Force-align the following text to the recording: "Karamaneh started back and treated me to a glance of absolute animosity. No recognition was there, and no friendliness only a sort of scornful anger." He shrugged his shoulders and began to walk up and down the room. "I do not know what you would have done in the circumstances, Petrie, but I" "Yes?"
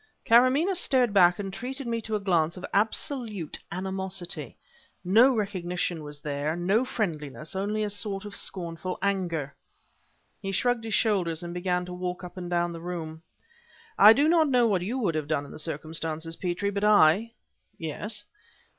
"Karamaneh 0.25 0.73
started 0.75 1.13
back 1.13 1.37
and 1.37 1.53
treated 1.53 1.85
me 1.85 2.01
to 2.01 2.15
a 2.15 2.19
glance 2.19 2.57
of 2.57 2.65
absolute 2.73 3.59
animosity. 3.71 4.57
No 5.05 5.35
recognition 5.35 6.01
was 6.01 6.19
there, 6.21 6.53
and 6.53 6.65
no 6.65 6.83
friendliness 6.83 7.55
only 7.55 7.83
a 7.83 7.89
sort 7.91 8.25
of 8.25 8.35
scornful 8.35 8.97
anger." 9.03 9.53
He 10.41 10.51
shrugged 10.51 10.85
his 10.85 10.95
shoulders 10.95 11.43
and 11.43 11.53
began 11.53 11.85
to 11.85 11.93
walk 11.93 12.23
up 12.23 12.35
and 12.35 12.49
down 12.49 12.73
the 12.73 12.81
room. 12.81 13.21
"I 13.95 14.11
do 14.13 14.27
not 14.27 14.49
know 14.49 14.65
what 14.65 14.81
you 14.81 14.97
would 14.97 15.13
have 15.13 15.27
done 15.27 15.45
in 15.45 15.51
the 15.51 15.59
circumstances, 15.59 16.35
Petrie, 16.35 16.71
but 16.71 16.83
I" 16.83 17.33
"Yes?" 17.77 18.23